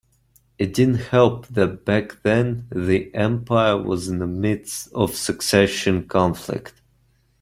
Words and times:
It 0.57 0.73
didn't 0.73 1.11
help 1.11 1.45
that 1.49 1.85
back 1.85 2.23
then 2.23 2.65
the 2.71 3.13
empire 3.13 3.77
was 3.77 4.07
in 4.07 4.17
the 4.17 4.25
midst 4.25 4.91
of 4.93 5.11
a 5.11 5.15
succession 5.15 6.07
conflict. 6.07 6.73